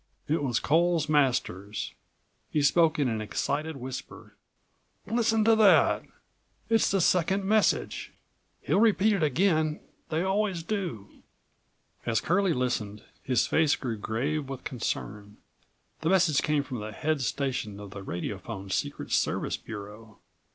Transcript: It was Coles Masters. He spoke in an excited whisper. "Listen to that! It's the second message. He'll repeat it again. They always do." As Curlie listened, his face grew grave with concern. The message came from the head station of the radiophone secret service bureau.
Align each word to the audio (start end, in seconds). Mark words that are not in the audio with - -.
It 0.27 0.41
was 0.41 0.59
Coles 0.59 1.07
Masters. 1.07 1.93
He 2.49 2.63
spoke 2.63 2.97
in 2.97 3.07
an 3.07 3.21
excited 3.21 3.77
whisper. 3.77 4.35
"Listen 5.05 5.43
to 5.43 5.55
that! 5.57 6.01
It's 6.69 6.89
the 6.89 6.99
second 7.01 7.45
message. 7.45 8.11
He'll 8.61 8.79
repeat 8.79 9.13
it 9.13 9.21
again. 9.21 9.79
They 10.09 10.23
always 10.23 10.63
do." 10.63 11.21
As 12.03 12.19
Curlie 12.19 12.51
listened, 12.55 13.03
his 13.21 13.45
face 13.45 13.75
grew 13.75 13.97
grave 13.99 14.49
with 14.49 14.63
concern. 14.63 15.37
The 15.99 16.09
message 16.09 16.41
came 16.41 16.63
from 16.63 16.79
the 16.79 16.93
head 16.93 17.21
station 17.21 17.79
of 17.79 17.91
the 17.91 18.01
radiophone 18.01 18.71
secret 18.71 19.11
service 19.11 19.55
bureau. 19.55 20.17